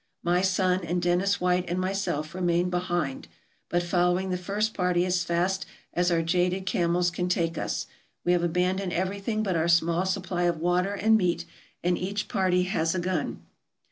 My 0.23 0.41
son 0.41 0.83
and 0.83 0.99
Dennis 0.99 1.39
White 1.39 1.69
and 1.69 1.79
myself 1.79 2.33
remain 2.33 2.71
behind, 2.71 3.27
but 3.69 3.83
following 3.83 4.31
the 4.31 4.35
first 4.39 4.73
party 4.73 5.05
as 5.05 5.23
fast 5.23 5.67
as 5.93 6.11
our 6.11 6.23
jaded 6.23 6.65
camels 6.65 7.11
can 7.11 7.29
take 7.29 7.55
us. 7.55 7.85
We 8.25 8.31
have 8.31 8.41
abandoned 8.41 8.93
everything 8.93 9.43
but 9.43 9.55
our 9.55 9.67
small 9.67 10.07
supply 10.07 10.45
of 10.45 10.57
water 10.57 10.95
and 10.95 11.19
meat, 11.19 11.45
and 11.83 11.99
each 11.99 12.27
party 12.29 12.63
has 12.63 12.95
a 12.95 12.99
gun. 12.99 13.45